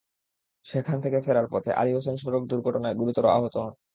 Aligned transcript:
সেখান 0.65 0.97
থেকে 1.03 1.17
ফেরার 1.25 1.47
পথে 1.51 1.71
আলী 1.73 1.91
হোসেন 1.93 2.15
সড়ক 2.17 2.43
দুর্ঘটনায় 2.51 2.97
গুরুতর 2.99 3.25
আহত 3.31 3.55
হন। 3.57 3.73